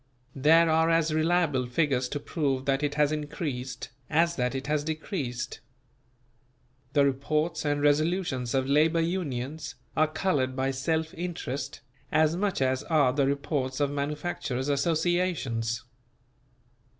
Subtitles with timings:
[0.35, 4.83] There are as reliable figures to prove that it has increased, as that it has
[4.83, 5.59] decreased.
[6.93, 12.81] The reports and resolutions of Labour Unions are coloured by self interest as much as
[12.85, 15.83] are the reports of Manufacturers' Associations.